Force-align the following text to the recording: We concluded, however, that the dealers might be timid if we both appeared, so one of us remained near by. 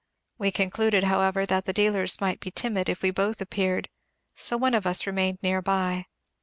We 0.39 0.49
concluded, 0.49 1.03
however, 1.03 1.45
that 1.45 1.65
the 1.67 1.73
dealers 1.73 2.19
might 2.19 2.39
be 2.39 2.49
timid 2.49 2.89
if 2.89 3.03
we 3.03 3.11
both 3.11 3.39
appeared, 3.39 3.87
so 4.33 4.57
one 4.57 4.73
of 4.73 4.87
us 4.87 5.05
remained 5.05 5.37
near 5.43 5.61
by. 5.61 6.07